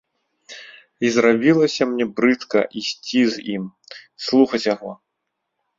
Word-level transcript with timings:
І 1.07 1.11
зрабілася 1.17 1.83
мне 1.91 2.05
брыдка 2.21 2.59
ісці 2.83 3.21
з 3.35 3.47
ім, 3.55 3.63
слухаць 4.31 4.65
яго. 4.75 4.91